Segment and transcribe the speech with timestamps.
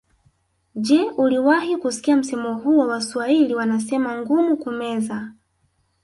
[0.75, 5.31] Je uliwahi kusikia msemo huu wa Waswahili wanasema ngumu kumeza